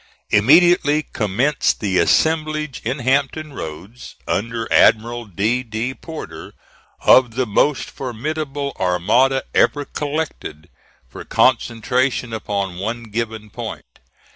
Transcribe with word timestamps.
Immediately 0.31 1.03
commenced 1.13 1.79
the 1.79 1.99
assemblage 1.99 2.81
in 2.83 2.97
Hampton 2.97 3.53
Roads, 3.53 4.15
under 4.27 4.67
Admiral 4.73 5.25
D. 5.25 5.61
D. 5.61 5.93
Porter, 5.93 6.55
of 7.01 7.35
the 7.35 7.45
most 7.45 7.87
formidable 7.87 8.75
armada 8.79 9.43
ever 9.53 9.85
collected 9.85 10.69
for 11.07 11.23
concentration 11.23 12.33
upon 12.33 12.79
one 12.79 13.03
given 13.11 13.51
point. 13.51 13.99